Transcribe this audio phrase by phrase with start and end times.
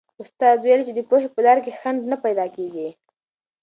[0.21, 2.87] استاد وویل چې د پوهې په لار کې خنډ نه پیدا کېږي.